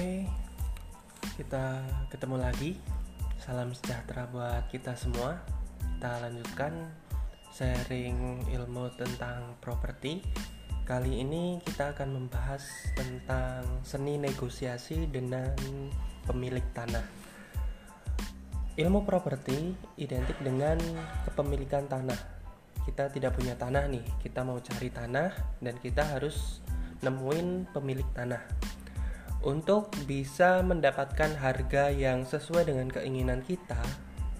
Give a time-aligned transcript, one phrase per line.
[0.00, 0.24] Oke,
[1.36, 2.72] kita ketemu lagi.
[3.36, 5.36] Salam sejahtera buat kita semua.
[5.76, 6.72] Kita lanjutkan
[7.52, 10.24] sharing ilmu tentang properti.
[10.88, 12.64] Kali ini kita akan membahas
[12.96, 15.52] tentang seni negosiasi dengan
[16.24, 17.04] pemilik tanah.
[18.80, 20.80] Ilmu properti identik dengan
[21.28, 22.20] kepemilikan tanah.
[22.88, 26.64] Kita tidak punya tanah nih, kita mau cari tanah dan kita harus
[27.04, 28.59] nemuin pemilik tanah
[29.40, 33.80] untuk bisa mendapatkan harga yang sesuai dengan keinginan kita,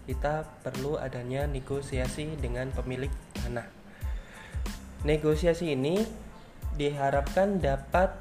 [0.04, 3.08] kita perlu adanya negosiasi dengan pemilik
[3.40, 3.64] tanah.
[5.08, 6.04] Negosiasi ini
[6.76, 8.12] diharapkan dapat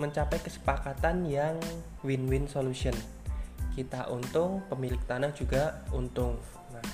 [0.00, 1.60] mencapai kesepakatan yang
[2.00, 2.96] win-win solution.
[3.76, 6.40] Kita untung, pemilik tanah juga untung.
[6.72, 6.86] Nah,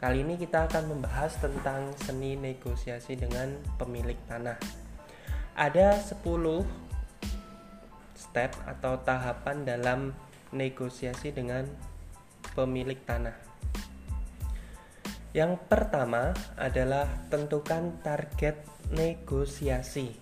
[0.00, 4.56] kali ini kita akan membahas tentang seni negosiasi dengan pemilik tanah.
[5.52, 6.79] Ada 10
[8.20, 10.12] step atau tahapan dalam
[10.52, 11.64] negosiasi dengan
[12.52, 13.32] pemilik tanah.
[15.32, 18.60] Yang pertama adalah tentukan target
[18.92, 20.12] negosiasi.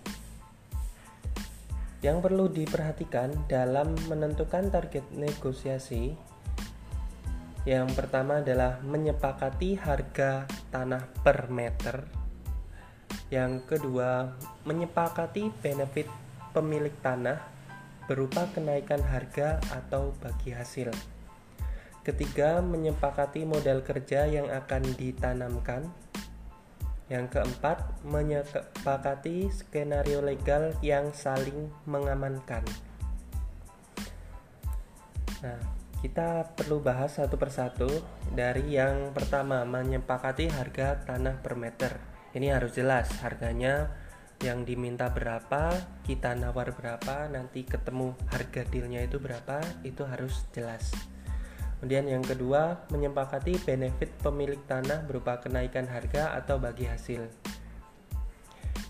[1.99, 6.15] Yang perlu diperhatikan dalam menentukan target negosiasi
[7.67, 12.07] yang pertama adalah menyepakati harga tanah per meter.
[13.27, 14.31] Yang kedua,
[14.63, 16.07] menyepakati benefit
[16.55, 17.58] pemilik tanah
[18.09, 20.89] berupa kenaikan harga atau bagi hasil.
[22.01, 25.85] Ketiga, menyepakati modal kerja yang akan ditanamkan.
[27.05, 32.65] Yang keempat, menyepakati skenario legal yang saling mengamankan.
[35.45, 35.61] Nah,
[36.01, 37.89] kita perlu bahas satu persatu
[38.33, 42.01] dari yang pertama, menyepakati harga tanah per meter.
[42.33, 43.93] Ini harus jelas harganya
[44.39, 45.75] yang diminta berapa
[46.07, 50.95] kita nawar berapa nanti ketemu harga dealnya itu berapa itu harus jelas.
[51.79, 57.27] Kemudian yang kedua menyepakati benefit pemilik tanah berupa kenaikan harga atau bagi hasil.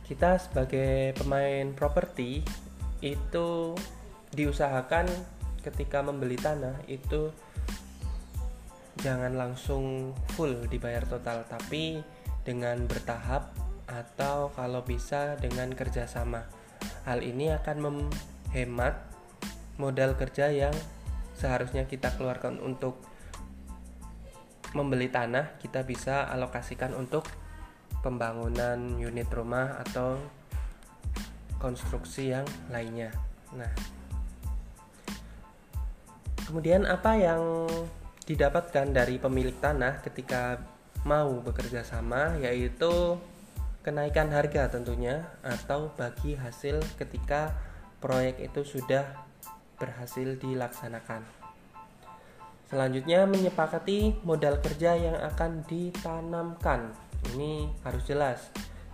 [0.05, 2.41] Kita sebagai pemain properti
[3.01, 3.77] itu
[4.33, 5.05] diusahakan
[5.61, 7.29] ketika membeli tanah itu
[8.99, 12.01] jangan langsung full dibayar total tapi
[12.43, 16.45] dengan bertahap atau kalau bisa dengan kerjasama.
[17.03, 18.95] Hal ini akan menghemat
[19.81, 20.75] modal kerja yang
[21.33, 23.01] seharusnya kita keluarkan untuk
[24.77, 27.25] membeli tanah, kita bisa alokasikan untuk
[28.05, 30.19] pembangunan unit rumah atau
[31.57, 33.09] konstruksi yang lainnya.
[33.57, 33.71] Nah,
[36.45, 37.65] kemudian apa yang
[38.29, 40.61] didapatkan dari pemilik tanah ketika
[41.01, 43.17] mau bekerja sama yaitu
[43.79, 47.55] kenaikan harga tentunya atau bagi hasil ketika
[48.03, 49.05] proyek itu sudah
[49.79, 51.23] berhasil dilaksanakan.
[52.69, 56.93] Selanjutnya menyepakati modal kerja yang akan ditanamkan.
[57.33, 58.51] Ini harus jelas.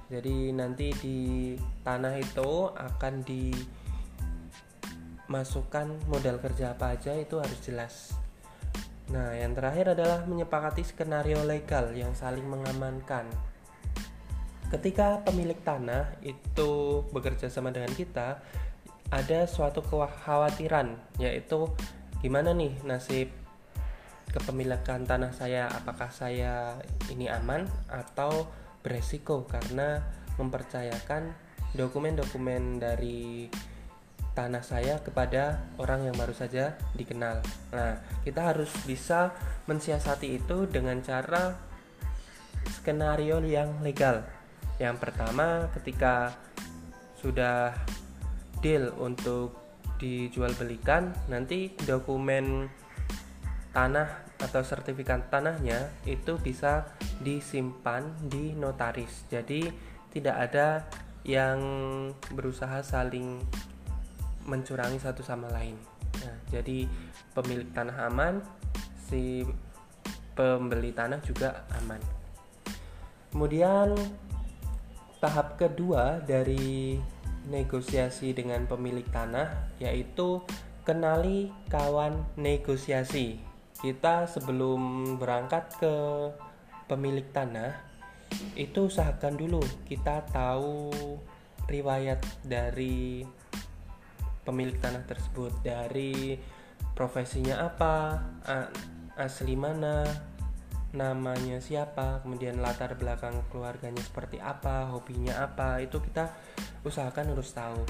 [0.07, 3.25] Jadi nanti di tanah itu akan
[5.25, 8.13] dimasukkan modal kerja apa aja itu harus jelas.
[9.09, 13.27] Nah, yang terakhir adalah menyepakati skenario legal yang saling mengamankan
[14.73, 18.41] ketika pemilik tanah itu bekerja sama dengan kita
[19.13, 21.69] ada suatu kekhawatiran yaitu
[22.25, 23.29] gimana nih nasib
[24.33, 26.75] kepemilikan tanah saya apakah saya
[27.13, 28.49] ini aman atau
[28.81, 30.01] beresiko karena
[30.35, 31.31] mempercayakan
[31.77, 33.47] dokumen-dokumen dari
[34.35, 37.39] tanah saya kepada orang yang baru saja dikenal.
[37.71, 39.31] Nah, kita harus bisa
[39.63, 41.55] mensiasati itu dengan cara
[42.75, 44.27] skenario yang legal.
[44.75, 46.35] Yang pertama, ketika
[47.15, 47.71] sudah
[48.59, 49.55] deal untuk
[49.95, 52.67] dijual belikan, nanti dokumen
[53.71, 56.91] tanah atau sertifikat tanahnya itu bisa
[57.23, 59.27] disimpan di notaris.
[59.31, 59.67] Jadi
[60.11, 60.83] tidak ada
[61.23, 61.59] yang
[62.31, 63.39] berusaha saling
[64.45, 65.75] mencurangi satu sama lain.
[66.21, 66.85] Nah, jadi
[67.33, 68.39] pemilik tanah aman,
[69.09, 69.43] si
[70.35, 71.99] pembeli tanah juga aman.
[73.31, 73.91] Kemudian
[75.57, 76.99] kedua dari
[77.49, 80.41] negosiasi dengan pemilik tanah yaitu
[80.85, 83.41] kenali kawan negosiasi.
[83.75, 85.95] Kita sebelum berangkat ke
[86.85, 87.75] pemilik tanah
[88.55, 90.91] itu usahakan dulu kita tahu
[91.65, 93.25] riwayat dari
[94.45, 96.37] pemilik tanah tersebut dari
[96.93, 98.21] profesinya apa,
[99.17, 100.05] asli mana,
[100.95, 106.31] namanya siapa, kemudian latar belakang keluarganya seperti apa, hobinya apa, itu kita
[106.87, 107.83] usahakan harus tahu.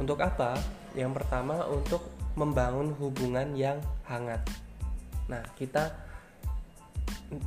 [0.00, 0.56] Untuk apa?
[0.96, 3.76] Yang pertama untuk membangun hubungan yang
[4.08, 4.40] hangat.
[5.28, 5.92] Nah, kita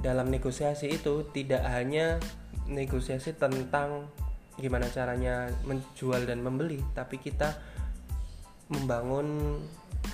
[0.05, 2.21] dalam negosiasi itu tidak hanya
[2.69, 4.09] negosiasi tentang
[4.55, 7.57] gimana caranya menjual dan membeli, tapi kita
[8.69, 9.59] membangun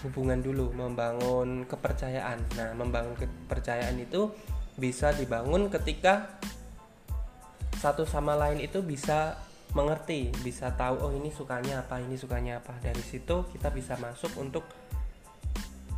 [0.08, 2.40] hubungan dulu, membangun kepercayaan.
[2.56, 4.32] Nah, membangun kepercayaan itu
[4.82, 6.42] bisa dibangun ketika
[7.78, 9.38] satu sama lain itu bisa
[9.78, 12.74] mengerti, bisa tahu oh ini sukanya apa, ini sukanya apa.
[12.82, 14.66] Dari situ kita bisa masuk untuk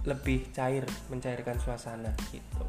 [0.04, 2.68] lebih cair, mencairkan suasana gitu.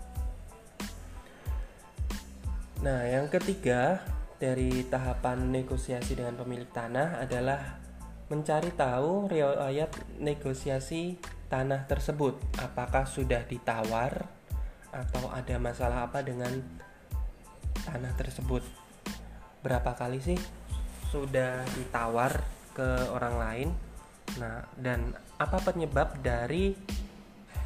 [2.86, 4.02] Nah, yang ketiga
[4.38, 7.80] dari tahapan negosiasi dengan pemilik tanah adalah
[8.28, 12.34] mencari tahu riwayat negosiasi tanah tersebut.
[12.58, 14.33] Apakah sudah ditawar
[14.94, 16.54] atau ada masalah apa dengan
[17.82, 18.62] tanah tersebut?
[19.66, 20.38] Berapa kali sih
[21.10, 22.42] sudah ditawar
[22.74, 23.68] ke orang lain.
[24.38, 26.74] Nah, dan apa penyebab dari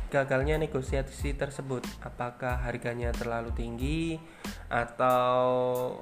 [0.09, 1.85] gagalnya negosiasi tersebut?
[2.01, 4.17] Apakah harganya terlalu tinggi
[4.69, 5.97] atau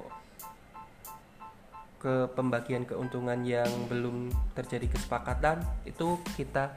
[1.97, 5.63] ke pembagian keuntungan yang belum terjadi kesepakatan?
[5.87, 6.75] Itu kita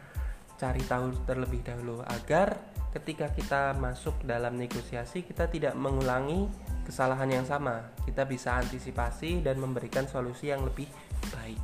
[0.58, 2.58] cari tahu terlebih dahulu agar
[2.91, 6.51] ketika kita masuk dalam negosiasi kita tidak mengulangi
[6.83, 10.91] kesalahan yang sama, kita bisa antisipasi dan memberikan solusi yang lebih
[11.31, 11.61] baik.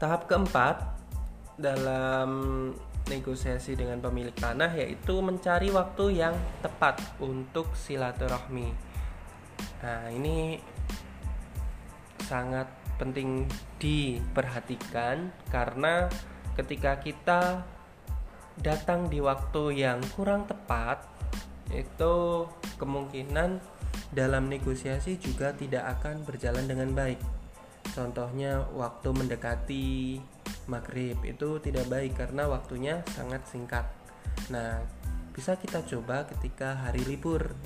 [0.00, 0.80] Tahap keempat
[1.60, 2.30] dalam
[3.12, 6.34] negosiasi dengan pemilik tanah yaitu mencari waktu yang
[6.64, 8.72] tepat untuk silaturahmi.
[9.84, 10.56] Nah, ini
[12.24, 13.44] sangat penting
[13.82, 16.06] diperhatikan karena
[16.54, 17.66] ketika kita
[18.60, 21.00] datang di waktu yang kurang tepat
[21.72, 22.44] itu
[22.76, 23.56] kemungkinan
[24.12, 27.20] dalam negosiasi juga tidak akan berjalan dengan baik.
[27.96, 30.20] Contohnya waktu mendekati
[30.68, 33.88] maghrib itu tidak baik karena waktunya sangat singkat.
[34.52, 34.84] Nah,
[35.32, 37.56] bisa kita coba ketika hari libur,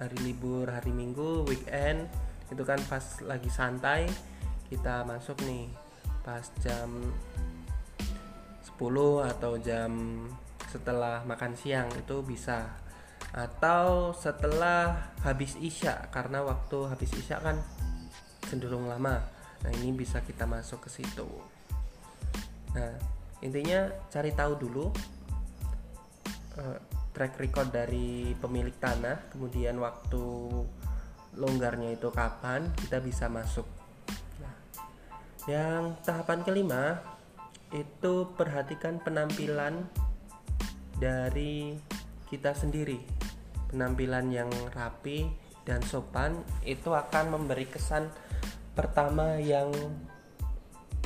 [0.00, 2.08] hari libur, hari minggu, weekend
[2.50, 4.10] itu kan pas lagi santai
[4.66, 5.70] kita masuk nih
[6.26, 7.59] pas jam 10
[9.20, 9.92] atau jam
[10.70, 12.64] setelah makan siang itu bisa.
[13.36, 17.60] Atau setelah habis isya karena waktu habis isya kan
[18.48, 19.20] cenderung lama.
[19.60, 21.28] Nah ini bisa kita masuk ke situ.
[22.72, 22.96] Nah
[23.44, 24.86] intinya cari tahu dulu
[26.56, 26.78] uh,
[27.12, 30.24] track record dari pemilik tanah kemudian waktu
[31.36, 33.66] longgarnya itu kapan kita bisa masuk.
[34.42, 34.54] Nah,
[35.46, 36.98] yang tahapan kelima
[37.70, 39.86] itu perhatikan penampilan
[40.98, 41.78] dari
[42.26, 43.20] kita sendiri
[43.70, 45.30] penampilan yang rapi
[45.62, 48.10] dan sopan itu akan memberi kesan
[48.74, 49.70] pertama yang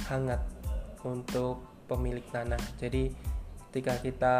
[0.09, 0.41] hangat
[1.05, 2.61] untuk pemilik tanah.
[2.81, 3.13] Jadi
[3.69, 4.37] ketika kita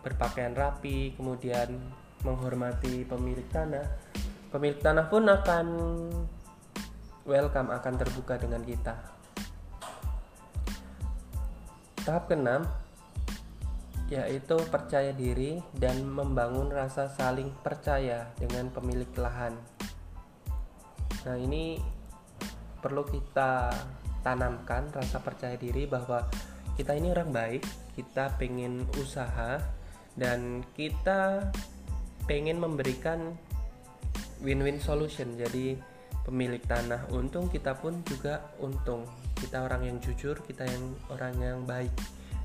[0.00, 1.76] berpakaian rapi, kemudian
[2.24, 3.84] menghormati pemilik tanah,
[4.48, 5.66] pemilik tanah pun akan
[7.28, 9.17] welcome, akan terbuka dengan kita.
[12.08, 12.64] Tahap keenam,
[14.08, 19.52] yaitu percaya diri dan membangun rasa saling percaya dengan pemilik lahan.
[21.28, 21.76] Nah, ini
[22.80, 23.68] perlu kita
[24.24, 26.24] tanamkan rasa percaya diri bahwa
[26.80, 29.60] kita ini orang baik, kita pengen usaha
[30.16, 31.52] dan kita
[32.24, 33.36] pengen memberikan
[34.40, 35.36] win-win solution.
[35.36, 35.76] Jadi
[36.28, 39.08] pemilik tanah untung, kita pun juga untung.
[39.32, 41.88] Kita orang yang jujur, kita yang orang yang baik.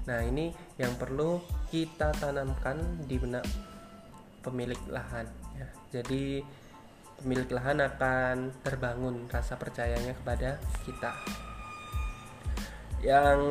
[0.08, 3.44] Nah, ini yang perlu kita tanamkan di benak
[4.40, 5.28] pemilik lahan
[5.60, 5.68] ya.
[6.00, 6.40] Jadi
[7.20, 11.12] pemilik lahan akan terbangun rasa percayanya kepada kita.
[13.04, 13.42] Yang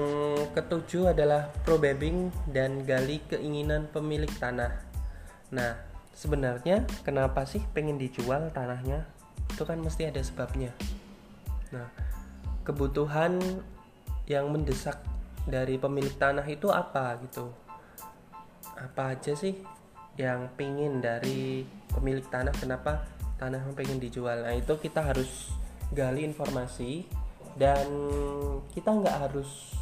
[0.57, 4.81] ketujuh adalah probabing dan gali keinginan pemilik tanah.
[5.53, 5.77] Nah,
[6.17, 9.05] sebenarnya kenapa sih pengen dijual tanahnya?
[9.53, 10.73] Itu kan mesti ada sebabnya.
[11.73, 11.89] Nah,
[12.65, 13.37] kebutuhan
[14.27, 15.03] yang mendesak
[15.45, 17.51] dari pemilik tanah itu apa gitu?
[18.79, 19.59] Apa aja sih
[20.17, 22.55] yang pingin dari pemilik tanah?
[22.55, 23.05] Kenapa
[23.37, 24.47] tanah yang pengen dijual?
[24.47, 25.51] Nah itu kita harus
[25.91, 27.05] gali informasi
[27.59, 27.85] dan
[28.73, 29.77] kita nggak harus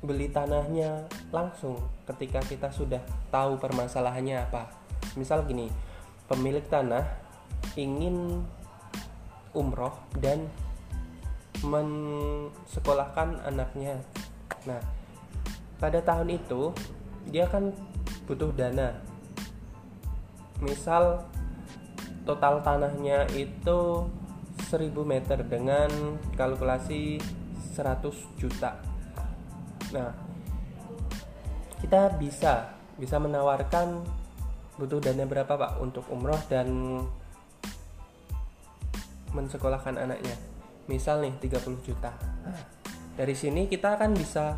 [0.00, 1.76] beli tanahnya langsung
[2.06, 3.02] ketika kita sudah
[3.34, 4.70] tahu permasalahannya apa.
[5.18, 5.66] Misal gini
[6.30, 7.02] pemilik tanah
[7.74, 8.46] ingin
[9.56, 10.44] umroh dan
[11.64, 13.96] mensekolahkan anaknya
[14.66, 14.82] Nah,
[15.78, 16.74] pada tahun itu
[17.30, 17.70] dia kan
[18.26, 18.98] butuh dana.
[20.58, 21.22] Misal
[22.26, 24.10] total tanahnya itu
[24.66, 27.22] 1000 meter dengan kalkulasi
[27.78, 28.82] 100 juta.
[29.94, 30.10] nah
[31.78, 34.02] kita bisa bisa menawarkan
[34.74, 36.66] butuh dana berapa pak untuk umroh dan
[39.36, 40.32] mensekolahkan anaknya.
[40.88, 42.16] Misal nih 30 juta.
[42.40, 42.56] Nah,
[43.20, 44.56] dari sini kita akan bisa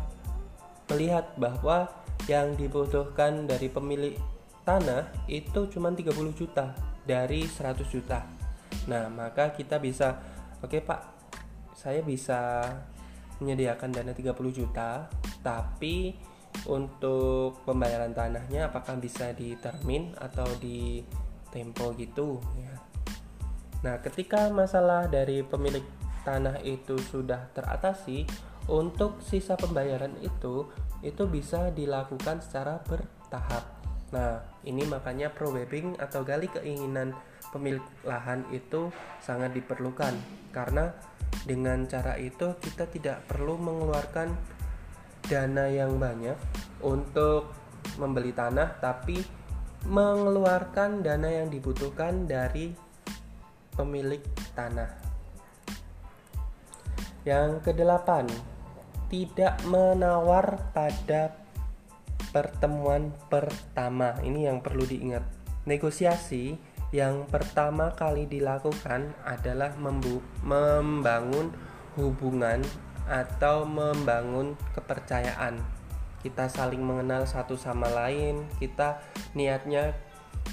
[0.87, 1.91] melihat bahwa
[2.25, 4.15] yang dibutuhkan dari pemilik
[4.63, 6.71] tanah itu cuma 30 juta
[7.03, 8.21] dari 100 juta.
[8.85, 10.21] Nah maka kita bisa
[10.61, 11.01] oke okay, pak
[11.73, 12.61] saya bisa
[13.39, 15.07] menyediakan dana 30 juta
[15.39, 16.11] tapi
[16.67, 20.99] untuk pembayaran tanahnya apakah bisa di termin atau di
[21.49, 22.68] tempo gitu ya
[23.79, 25.83] nah ketika masalah dari pemilik
[26.27, 28.27] tanah itu sudah teratasi
[28.69, 30.69] untuk sisa pembayaran itu
[31.01, 33.65] itu bisa dilakukan secara bertahap.
[34.13, 37.15] Nah ini makanya pro atau gali keinginan
[37.49, 38.93] pemilik lahan itu
[39.23, 40.13] sangat diperlukan.
[40.53, 40.93] Karena
[41.45, 44.33] dengan cara itu kita tidak perlu mengeluarkan
[45.25, 46.35] dana yang banyak
[46.81, 47.53] untuk
[48.01, 49.21] membeli tanah tapi
[49.87, 52.88] mengeluarkan dana yang dibutuhkan dari
[53.79, 54.19] pemilik
[54.51, 54.91] tanah.
[57.23, 58.27] Yang kedelapan,
[59.07, 61.39] tidak menawar pada
[62.35, 64.19] pertemuan pertama.
[64.19, 65.23] Ini yang perlu diingat.
[65.63, 66.59] Negosiasi
[66.91, 69.77] yang pertama kali dilakukan adalah
[70.43, 71.53] membangun
[71.95, 72.59] hubungan
[73.07, 75.61] atau membangun kepercayaan.
[76.19, 78.99] Kita saling mengenal satu sama lain, kita
[79.37, 79.95] niatnya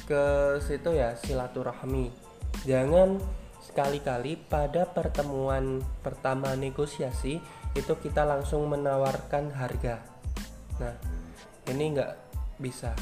[0.07, 2.26] ke situ ya silaturahmi.
[2.65, 3.21] Jangan
[3.61, 7.43] sekali-kali pada pertemuan pertama negosiasi
[7.77, 10.01] itu kita langsung menawarkan harga.
[10.81, 10.95] Nah,
[11.69, 12.13] ini nggak
[12.57, 12.97] bisa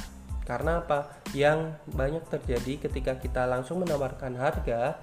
[0.44, 1.25] karena apa?
[1.32, 5.00] Yang banyak terjadi ketika kita langsung menawarkan harga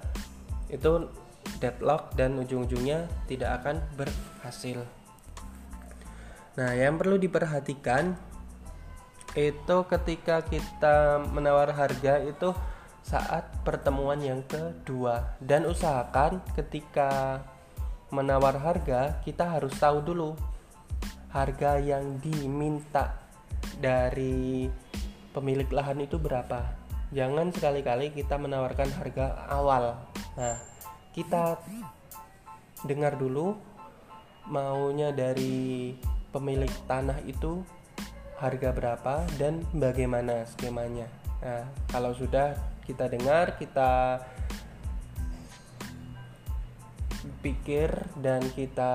[0.70, 1.10] itu
[1.58, 4.86] deadlock dan ujung-ujungnya tidak akan berhasil.
[6.54, 8.14] Nah, yang perlu diperhatikan
[9.34, 12.54] itu ketika kita menawar harga itu
[13.02, 15.36] saat pertemuan yang kedua.
[15.42, 17.42] Dan usahakan ketika
[18.12, 20.36] menawar harga kita harus tahu dulu
[21.32, 23.16] harga yang diminta
[23.80, 24.68] dari
[25.32, 26.76] pemilik lahan itu berapa.
[27.12, 29.96] Jangan sekali-kali kita menawarkan harga awal.
[30.36, 30.56] Nah
[31.16, 31.56] kita
[32.84, 33.56] dengar dulu
[34.48, 35.96] maunya dari
[36.32, 37.64] pemilik tanah itu
[38.36, 41.08] harga berapa dan bagaimana skemanya.
[41.40, 44.22] Nah kalau sudah kita dengar kita
[47.42, 48.94] pikir dan kita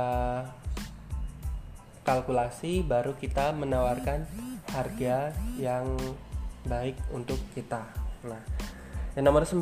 [2.07, 4.23] kalkulasi baru kita menawarkan
[4.71, 5.91] harga yang
[6.63, 7.83] baik untuk kita.
[8.23, 8.39] Nah,
[9.15, 9.59] yang nomor 9,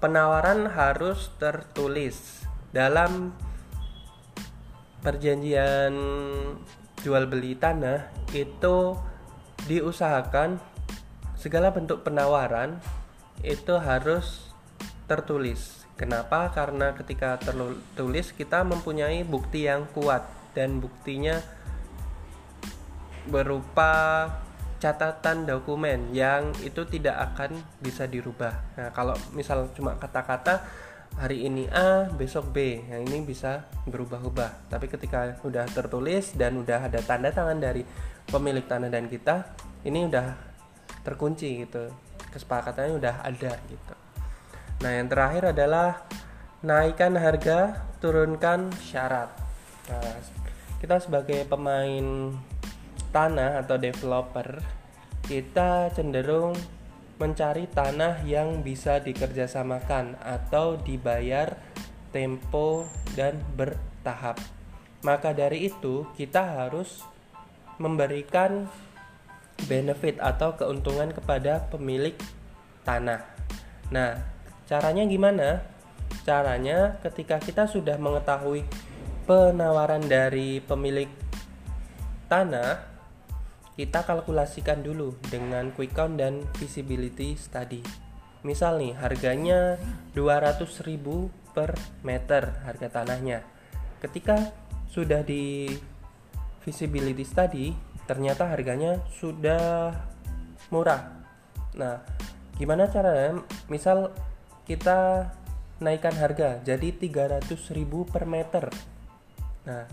[0.00, 3.32] penawaran harus tertulis dalam
[5.00, 5.92] perjanjian
[7.00, 8.96] jual beli tanah itu
[9.66, 10.60] diusahakan
[11.36, 12.78] segala bentuk penawaran
[13.42, 14.54] itu harus
[15.10, 15.82] tertulis.
[15.98, 16.50] Kenapa?
[16.50, 20.24] Karena ketika tertulis kita mempunyai bukti yang kuat
[20.56, 21.38] dan buktinya
[23.28, 24.26] berupa
[24.82, 28.50] catatan dokumen yang itu tidak akan bisa dirubah.
[28.74, 30.66] Nah, kalau misal cuma kata-kata
[31.14, 34.72] hari ini A, besok B, yang ini bisa berubah-ubah.
[34.72, 37.86] Tapi ketika udah tertulis dan udah ada tanda tangan dari
[38.26, 39.54] pemilik tanah dan kita,
[39.86, 40.34] ini udah
[41.06, 41.94] terkunci gitu.
[42.32, 43.94] Kesepakatannya udah ada gitu.
[44.82, 46.02] Nah, yang terakhir adalah
[46.64, 49.30] naikkan harga, turunkan syarat.
[49.92, 50.16] Nah,
[50.80, 52.34] kita sebagai pemain
[53.12, 54.58] tanah atau developer
[55.22, 56.58] kita cenderung
[57.22, 61.54] mencari tanah yang bisa dikerjasamakan atau dibayar
[62.10, 64.42] tempo dan bertahap.
[65.06, 67.06] Maka dari itu kita harus
[67.78, 68.66] memberikan
[69.66, 72.14] benefit atau keuntungan kepada pemilik
[72.82, 73.22] tanah.
[73.92, 74.18] Nah,
[74.66, 75.62] caranya gimana?
[76.22, 78.64] Caranya ketika kita sudah mengetahui
[79.26, 81.08] penawaran dari pemilik
[82.26, 82.92] tanah,
[83.78, 87.80] kita kalkulasikan dulu dengan quick count dan visibility study.
[88.42, 89.78] Misal nih, harganya
[90.12, 93.46] 200.000 per meter harga tanahnya.
[94.02, 94.50] Ketika
[94.90, 95.70] sudah di
[96.66, 99.94] visibility study, ternyata harganya sudah
[100.72, 101.12] murah.
[101.76, 102.02] Nah,
[102.56, 103.42] gimana caranya?
[103.68, 104.12] Misal
[104.66, 105.30] kita
[105.82, 107.50] naikkan harga jadi 300.000
[108.06, 108.64] per meter.
[109.66, 109.84] Nah,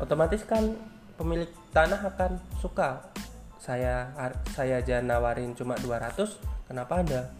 [0.00, 0.74] otomatis kan
[1.14, 3.14] pemilik tanah akan suka
[3.64, 4.12] saya
[4.52, 7.32] saya aja nawarin cuma 200 kenapa ada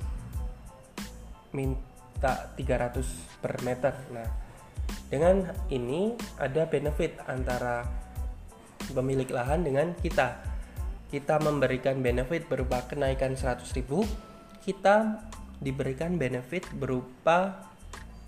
[1.52, 4.24] minta 300 per meter nah
[5.12, 7.84] dengan ini ada benefit antara
[8.92, 10.42] pemilik lahan dengan kita
[11.08, 13.86] kita memberikan benefit berupa kenaikan 100.000
[14.66, 15.22] kita
[15.62, 17.70] diberikan benefit berupa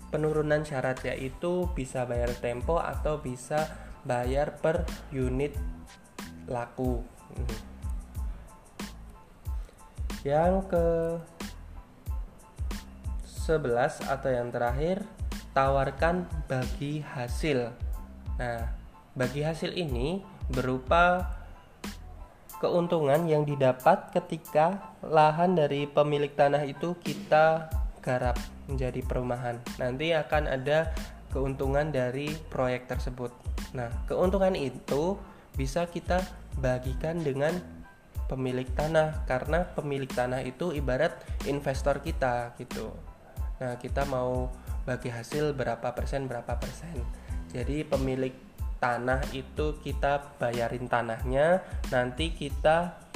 [0.07, 3.67] penurunan syarat yaitu bisa bayar tempo atau bisa
[4.07, 5.51] bayar per unit
[6.47, 7.03] laku.
[7.35, 7.49] Hmm.
[10.23, 10.85] Yang ke
[13.47, 15.03] 11 atau yang terakhir
[15.51, 17.71] tawarkan bagi hasil.
[18.39, 18.71] Nah,
[19.15, 21.35] bagi hasil ini berupa
[22.57, 27.69] keuntungan yang didapat ketika lahan dari pemilik tanah itu kita
[28.01, 29.61] garap menjadi perumahan.
[29.77, 30.89] Nanti akan ada
[31.29, 33.29] keuntungan dari proyek tersebut.
[33.75, 35.19] Nah, keuntungan itu
[35.53, 36.23] bisa kita
[36.57, 37.53] bagikan dengan
[38.25, 41.13] pemilik tanah karena pemilik tanah itu ibarat
[41.45, 42.89] investor kita gitu.
[43.61, 44.49] Nah, kita mau
[44.87, 46.95] bagi hasil berapa persen berapa persen.
[47.51, 48.46] Jadi pemilik
[48.77, 53.07] tanah itu kita bayarin tanahnya, nanti kita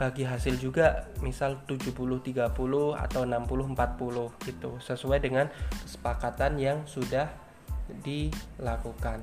[0.00, 2.50] bagi hasil juga misal 70 30
[2.98, 5.46] atau 60 40 gitu sesuai dengan
[5.86, 7.30] kesepakatan yang sudah
[8.02, 9.22] dilakukan.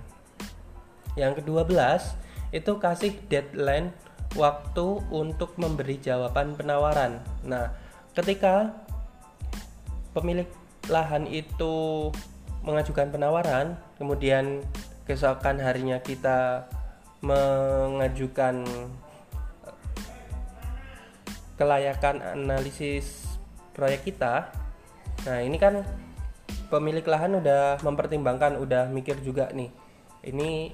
[1.19, 2.15] Yang kedua belas
[2.55, 3.91] itu kasih deadline
[4.37, 7.19] waktu untuk memberi jawaban penawaran.
[7.43, 7.73] Nah,
[8.13, 8.71] ketika
[10.13, 10.47] pemilik
[10.87, 12.07] lahan itu
[12.63, 14.61] mengajukan penawaran, kemudian
[15.09, 16.69] keesokan harinya kita
[17.25, 18.61] mengajukan
[21.57, 23.25] kelayakan analisis
[23.73, 24.53] proyek kita.
[25.25, 25.81] Nah ini kan
[26.69, 29.73] pemilik lahan udah mempertimbangkan udah mikir juga nih
[30.29, 30.69] ini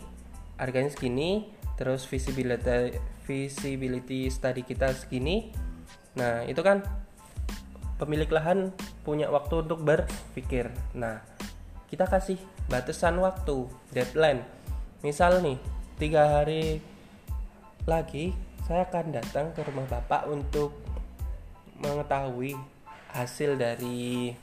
[0.60, 1.48] harganya segini
[1.80, 5.56] terus visibility visibility study kita segini.
[6.20, 6.84] Nah itu kan
[7.96, 8.75] pemilik lahan
[9.08, 10.70] punya waktu untuk berpikir.
[10.92, 11.24] Nah
[11.96, 12.36] kita kasih
[12.68, 14.43] batasan waktu deadline
[15.00, 15.56] misal nih
[15.96, 16.84] tiga hari
[17.88, 18.36] lagi
[18.67, 20.76] saya akan datang ke rumah Bapak untuk
[21.80, 22.52] mengetahui
[23.15, 24.36] hasil dari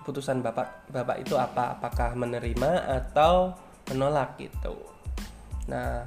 [0.00, 3.52] keputusan Bapak Bapak itu apa apakah menerima atau
[3.92, 4.72] menolak gitu.
[5.68, 6.00] Nah,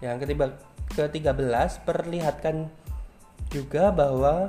[0.00, 0.56] yang ketiga
[0.96, 2.72] ke-13 perlihatkan
[3.52, 4.48] juga bahwa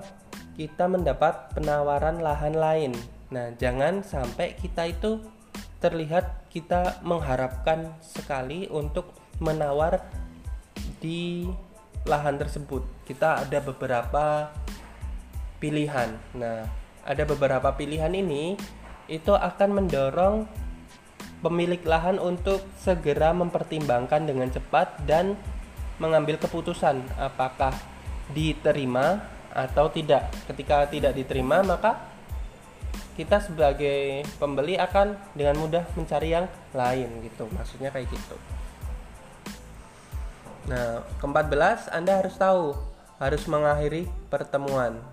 [0.56, 3.18] kita mendapat penawaran lahan lain.
[3.29, 5.21] Nah, jangan sampai kita itu
[5.79, 10.03] terlihat kita mengharapkan sekali untuk menawar
[10.99, 11.47] di
[12.03, 14.51] lahan tersebut kita ada beberapa
[15.63, 16.15] pilihan.
[16.35, 16.67] Nah,
[17.03, 18.55] ada beberapa pilihan ini
[19.09, 20.35] itu akan mendorong
[21.39, 25.39] pemilik lahan untuk segera mempertimbangkan dengan cepat dan
[25.99, 27.71] mengambil keputusan apakah
[28.31, 30.29] diterima atau tidak.
[30.47, 31.97] Ketika tidak diterima, maka
[33.19, 37.51] kita sebagai pembeli akan dengan mudah mencari yang lain gitu.
[37.51, 38.36] Maksudnya kayak gitu.
[40.71, 42.79] Nah, ke-14 Anda harus tahu
[43.19, 45.03] harus mengakhiri pertemuan.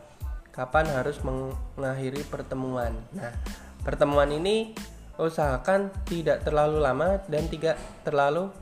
[0.54, 2.94] Kapan harus mengakhiri pertemuan?
[3.10, 3.34] Nah,
[3.82, 4.78] pertemuan ini
[5.18, 7.74] usahakan tidak terlalu lama dan tidak
[8.06, 8.54] terlalu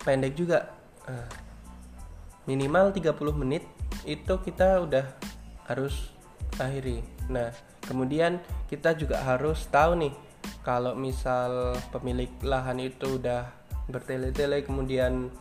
[0.00, 0.72] pendek juga.
[1.04, 1.28] Nah,
[2.48, 3.68] minimal 30 menit
[4.08, 5.04] itu kita udah
[5.68, 6.08] harus
[6.56, 7.04] akhiri.
[7.28, 7.52] Nah,
[7.88, 10.14] kemudian kita juga harus tahu nih
[10.60, 13.48] kalau misal pemilik lahan itu udah
[13.88, 15.32] bertele-tele kemudian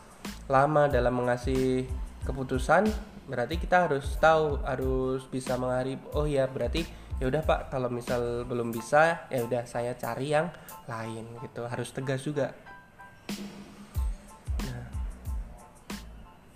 [0.47, 1.83] lama dalam mengasih
[2.23, 2.88] keputusan
[3.27, 6.88] berarti kita harus tahu harus bisa menghari oh ya berarti
[7.19, 10.47] ya udah pak kalau misal belum bisa ya udah saya cari yang
[10.88, 11.65] lain gitu.
[11.67, 12.53] Harus tegas juga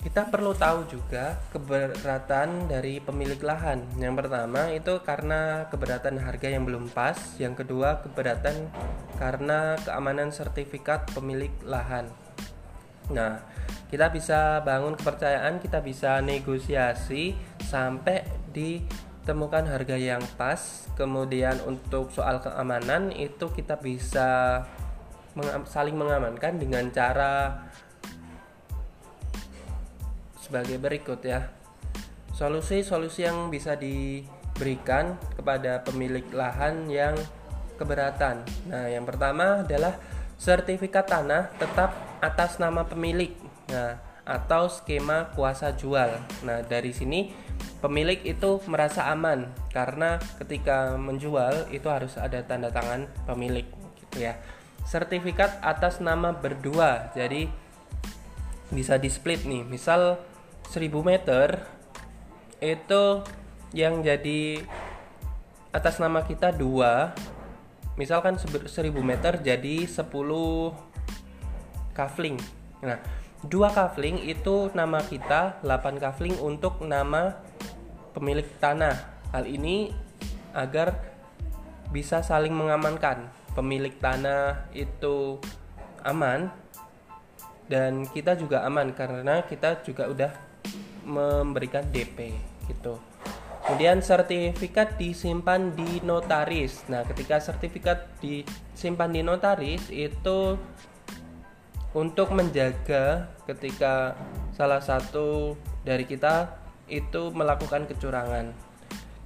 [0.02, 3.86] kita perlu tahu juga keberatan dari pemilik lahan.
[4.02, 7.16] Yang pertama itu karena keberatan harga yang belum pas.
[7.38, 8.66] Yang kedua keberatan
[9.22, 12.10] karena keamanan sertifikat pemilik lahan.
[13.14, 13.46] Nah
[13.94, 20.90] kita bisa bangun kepercayaan kita bisa negosiasi sampai ditemukan harga yang pas.
[20.98, 24.66] Kemudian untuk soal keamanan itu kita bisa
[25.70, 27.70] saling mengamankan dengan cara
[30.41, 31.54] sebagai berikut ya
[32.34, 37.13] solusi-solusi yang bisa diberikan kepada pemilik lahan yang
[37.77, 40.01] keberatan nah yang pertama adalah
[40.41, 43.30] sertifikat tanah tetap atas nama pemilik
[43.71, 43.95] Nah,
[44.27, 46.12] atau skema kuasa jual.
[46.45, 47.32] Nah, dari sini
[47.80, 53.65] pemilik itu merasa aman karena ketika menjual itu harus ada tanda tangan pemilik
[53.97, 54.38] gitu ya.
[54.84, 57.15] Sertifikat atas nama berdua.
[57.15, 57.47] Jadi
[58.69, 59.63] bisa di split nih.
[59.63, 60.19] Misal
[60.71, 61.67] 1000 meter
[62.63, 63.03] itu
[63.75, 64.63] yang jadi
[65.75, 67.12] atas nama kita dua
[67.99, 68.71] misalkan 1000
[69.03, 70.07] meter jadi 10
[71.91, 72.39] kafling.
[72.79, 73.03] Nah,
[73.43, 77.36] dua kafling itu nama kita, 8 kafling untuk nama
[78.15, 78.95] pemilik tanah.
[79.36, 79.91] Hal ini
[80.55, 80.95] agar
[81.91, 83.27] bisa saling mengamankan.
[83.51, 85.43] Pemilik tanah itu
[86.07, 86.47] aman
[87.67, 90.51] dan kita juga aman karena kita juga udah
[91.12, 92.32] memberikan DP
[92.71, 92.95] gitu.
[93.67, 96.82] Kemudian sertifikat disimpan di notaris.
[96.89, 100.58] Nah, ketika sertifikat disimpan di notaris itu
[101.91, 104.15] untuk menjaga ketika
[104.56, 106.58] salah satu dari kita
[106.89, 108.52] itu melakukan kecurangan.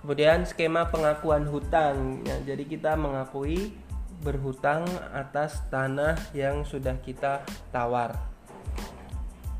[0.04, 2.22] Kemudian skema pengakuan hutang.
[2.28, 3.74] Ya, jadi kita mengakui
[4.22, 7.42] berhutang atas tanah yang sudah kita
[7.74, 8.35] tawar.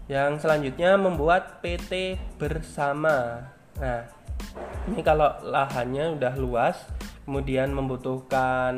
[0.06, 3.50] Yang selanjutnya membuat PT bersama.
[3.82, 4.06] Nah,
[4.86, 6.78] ini kalau lahannya udah luas,
[7.26, 8.76] kemudian membutuhkan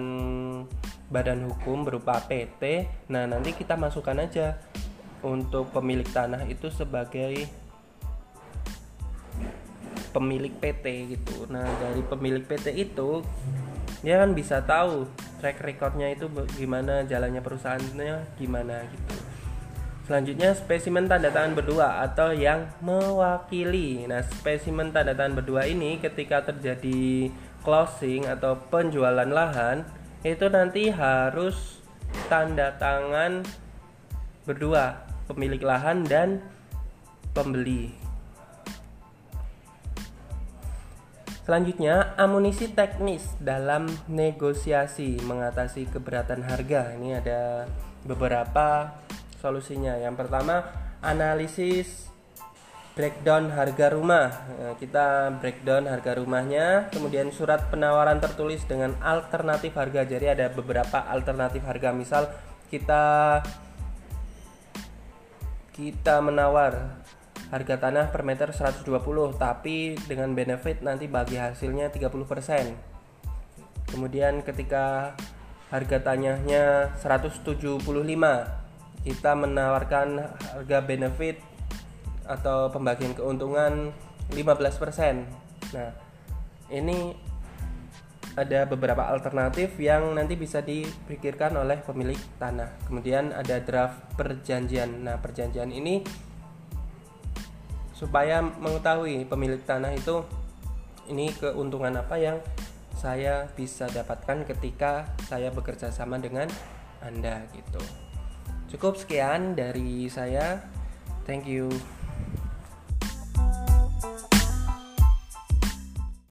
[1.11, 2.87] badan hukum berupa PT.
[3.11, 4.55] Nah, nanti kita masukkan aja
[5.19, 7.47] untuk pemilik tanah itu sebagai
[10.15, 10.85] pemilik PT
[11.19, 11.45] gitu.
[11.51, 13.21] Nah, dari pemilik PT itu
[14.05, 15.09] dia kan bisa tahu
[15.41, 19.15] track recordnya itu gimana jalannya perusahaannya gimana gitu.
[20.07, 24.07] Selanjutnya spesimen tanda tangan berdua atau yang mewakili.
[24.07, 27.27] Nah, spesimen tanda tangan berdua ini ketika terjadi
[27.59, 29.83] closing atau penjualan lahan
[30.23, 31.83] itu nanti harus
[32.31, 33.43] tanda tangan
[34.47, 36.39] berdua pemilik lahan dan
[37.35, 38.07] pembeli
[41.47, 46.91] Selanjutnya, amunisi teknis dalam negosiasi mengatasi keberatan harga.
[46.91, 47.63] Ini ada
[48.03, 48.91] beberapa
[49.41, 49.97] solusinya.
[49.97, 50.65] Yang pertama,
[51.01, 52.09] analisis
[52.97, 54.33] breakdown harga rumah.
[54.57, 60.01] Nah, kita breakdown harga rumahnya, kemudian surat penawaran tertulis dengan alternatif harga.
[60.01, 61.93] Jadi ada beberapa alternatif harga.
[61.93, 62.25] Misal
[62.73, 63.45] kita
[65.77, 67.05] kita menawar
[67.53, 68.81] harga tanah per meter 120
[69.37, 72.73] tapi dengan benefit nanti bagi hasilnya 30%.
[73.87, 75.13] Kemudian ketika
[75.69, 78.66] harga tanahnya 175
[79.07, 81.39] kita menawarkan harga benefit
[82.27, 83.95] atau pembagian keuntungan
[84.35, 85.71] 15%.
[85.71, 85.95] Nah,
[86.67, 87.15] ini
[88.35, 92.83] ada beberapa alternatif yang nanti bisa dipikirkan oleh pemilik tanah.
[92.83, 95.07] Kemudian ada draft perjanjian.
[95.07, 96.03] Nah, perjanjian ini
[97.95, 100.27] supaya mengetahui pemilik tanah itu
[101.07, 102.43] ini keuntungan apa yang
[102.91, 106.51] saya bisa dapatkan ketika saya bekerja sama dengan
[106.99, 108.06] Anda gitu.
[108.67, 110.59] Cukup sekian dari saya.
[111.23, 111.71] Thank you.